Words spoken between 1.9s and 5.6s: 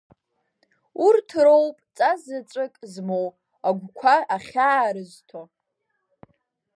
ҵас заҵәык змоу агәқәа ахьаа рызҭо.